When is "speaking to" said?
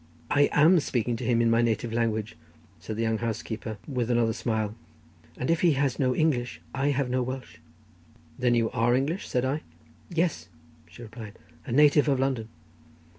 0.79-1.23